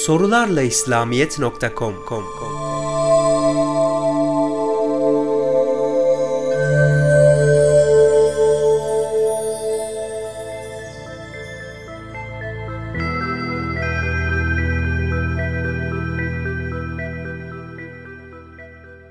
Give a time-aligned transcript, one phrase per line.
[0.00, 1.94] Sorularla İslamiyet.com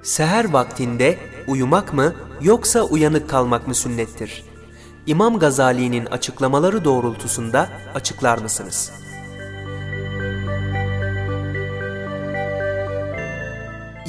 [0.04, 1.18] Seher vaktinde
[1.48, 4.44] uyumak mı yoksa uyanık kalmak mı sünnettir?
[5.06, 9.09] İmam Gazali'nin açıklamaları doğrultusunda açıklar mısınız?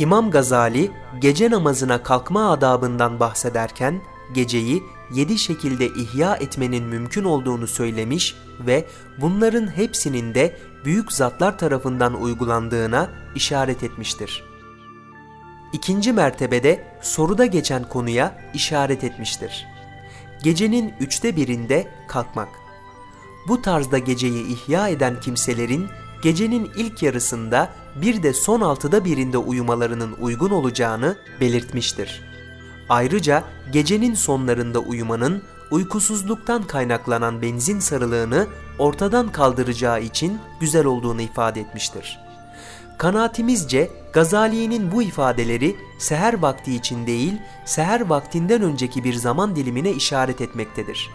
[0.01, 4.83] İmam Gazali gece namazına kalkma adabından bahsederken geceyi
[5.15, 8.87] yedi şekilde ihya etmenin mümkün olduğunu söylemiş ve
[9.19, 14.45] bunların hepsinin de büyük zatlar tarafından uygulandığına işaret etmiştir.
[15.73, 19.67] İkinci mertebede soruda geçen konuya işaret etmiştir.
[20.43, 22.49] Gecenin üçte birinde kalkmak.
[23.49, 25.87] Bu tarzda geceyi ihya eden kimselerin
[26.23, 32.23] gecenin ilk yarısında bir de son altıda birinde uyumalarının uygun olacağını belirtmiştir.
[32.89, 38.47] Ayrıca gecenin sonlarında uyumanın uykusuzluktan kaynaklanan benzin sarılığını
[38.79, 42.19] ortadan kaldıracağı için güzel olduğunu ifade etmiştir.
[42.99, 47.33] Kanaatimizce Gazali'nin bu ifadeleri seher vakti için değil,
[47.65, 51.11] seher vaktinden önceki bir zaman dilimine işaret etmektedir.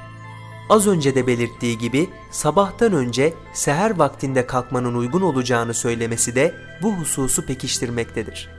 [0.69, 6.93] Az önce de belirttiği gibi sabahtan önce seher vaktinde kalkmanın uygun olacağını söylemesi de bu
[6.93, 8.49] hususu pekiştirmektedir.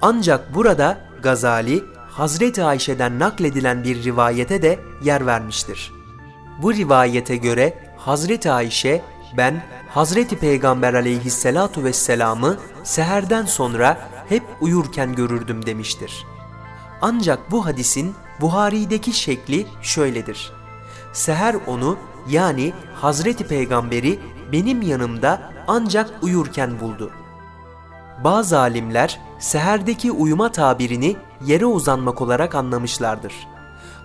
[0.00, 5.92] Ancak burada Gazali, Hazreti Ayşe'den nakledilen bir rivayete de yer vermiştir.
[6.62, 9.02] Bu rivayete göre Hazreti Ayşe,
[9.36, 16.26] ben Hazreti Peygamber aleyhisselatu vesselam'ı seherden sonra hep uyurken görürdüm demiştir.
[17.02, 20.52] Ancak bu hadisin Buhari'deki şekli şöyledir.
[21.12, 21.98] Seher onu
[22.28, 24.20] yani Hazreti Peygamberi
[24.52, 27.10] benim yanımda ancak uyurken buldu.
[28.24, 33.34] Bazı alimler seherdeki uyuma tabirini yere uzanmak olarak anlamışlardır.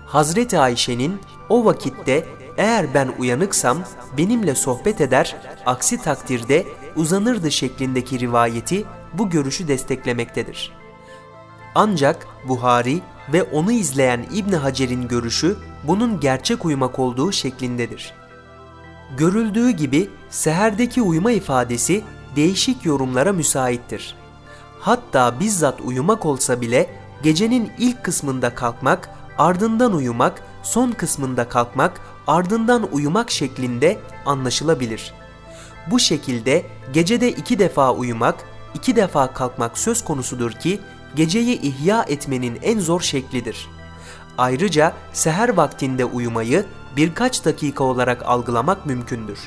[0.06, 2.26] Hazreti Ayşe'nin o vakitte
[2.56, 3.78] eğer ben uyanıksam
[4.18, 5.36] benimle sohbet eder,
[5.66, 10.72] aksi takdirde uzanırdı şeklindeki rivayeti bu görüşü desteklemektedir.
[11.74, 13.00] Ancak Buhari
[13.32, 15.56] ve onu izleyen İbn Hacer'in görüşü
[15.88, 18.12] bunun gerçek uyumak olduğu şeklindedir.
[19.16, 22.02] Görüldüğü gibi seherdeki uyuma ifadesi
[22.36, 24.16] değişik yorumlara müsaittir.
[24.80, 26.90] Hatta bizzat uyumak olsa bile
[27.22, 35.14] gecenin ilk kısmında kalkmak, ardından uyumak, son kısmında kalkmak, ardından uyumak şeklinde anlaşılabilir.
[35.90, 38.34] Bu şekilde gecede iki defa uyumak,
[38.74, 40.80] iki defa kalkmak söz konusudur ki
[41.16, 43.75] geceyi ihya etmenin en zor şeklidir.
[44.38, 46.66] Ayrıca seher vaktinde uyumayı
[46.96, 49.38] birkaç dakika olarak algılamak mümkündür.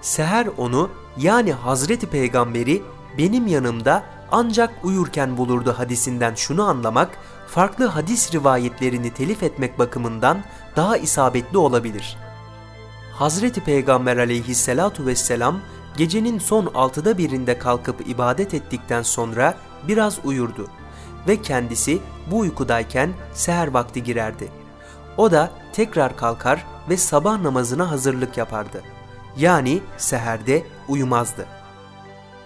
[0.00, 2.82] Seher onu yani Hazreti Peygamberi
[3.18, 7.10] benim yanımda ancak uyurken bulurdu hadisinden şunu anlamak,
[7.46, 10.38] farklı hadis rivayetlerini telif etmek bakımından
[10.76, 12.16] daha isabetli olabilir.
[13.14, 15.60] Hazreti Peygamber aleyhissalatu vesselam
[15.96, 19.54] gecenin son altıda birinde kalkıp ibadet ettikten sonra
[19.88, 20.68] biraz uyurdu
[21.28, 21.98] ve kendisi
[22.30, 24.48] bu uykudayken seher vakti girerdi.
[25.16, 28.82] O da tekrar kalkar ve sabah namazına hazırlık yapardı.
[29.36, 31.46] Yani seherde uyumazdı.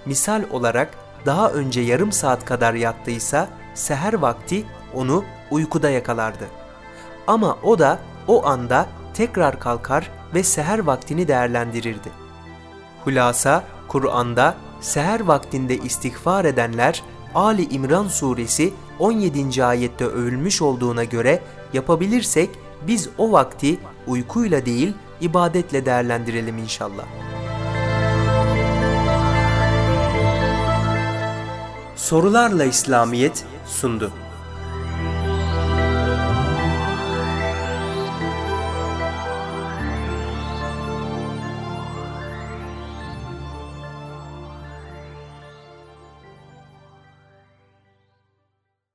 [0.07, 0.95] Misal olarak
[1.27, 4.65] daha önce yarım saat kadar yattıysa seher vakti
[4.95, 6.45] onu uykuda yakalardı.
[7.27, 7.99] Ama o da
[8.29, 12.09] o anda tekrar kalkar ve seher vaktini değerlendirirdi.
[13.05, 17.03] Hulasa Kur'an'da seher vaktinde istiğfar edenler
[17.35, 19.65] Ali İmran suresi 17.
[19.65, 22.51] ayette övülmüş olduğuna göre yapabilirsek
[22.87, 27.05] biz o vakti uykuyla değil ibadetle değerlendirelim inşallah.
[31.97, 34.13] Sorularla İslamiyet sundu.